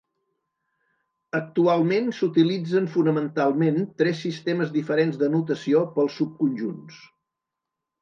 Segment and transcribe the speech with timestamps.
[1.39, 7.03] Actualment s'utilitzen fonamentalment tres sistemes diferents de notació pels subconjunts.